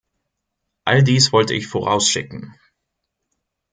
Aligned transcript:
All 0.83 1.03
dies 1.03 1.31
wollte 1.31 1.53
ich 1.53 1.67
vorausschicken. 1.67 2.55